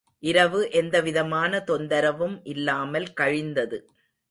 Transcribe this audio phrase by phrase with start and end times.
[0.23, 3.79] இரவு எந்தவிதமான தொந்தரவும் இல்லாமல் கழிந்தது.